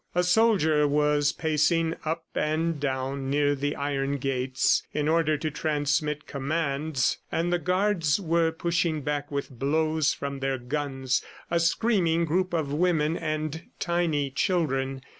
A 0.15 0.23
soldier 0.23 0.87
was 0.87 1.31
pacing 1.31 1.93
up 2.03 2.25
and 2.33 2.79
down 2.79 3.29
near 3.29 3.53
the 3.53 3.75
iron 3.75 4.17
gates 4.17 4.81
in 4.95 5.07
order 5.07 5.37
to 5.37 5.51
transmit 5.51 6.25
commands, 6.25 7.19
and 7.31 7.53
the 7.53 7.59
guards 7.59 8.19
were 8.19 8.51
pushing 8.51 9.01
back 9.03 9.29
with 9.31 9.51
blows 9.51 10.11
from 10.11 10.39
their 10.39 10.57
guns, 10.57 11.23
a 11.51 11.59
screaming 11.59 12.25
group 12.25 12.51
of 12.51 12.73
women 12.73 13.15
and 13.15 13.67
tiny 13.79 14.31
children. 14.31 15.03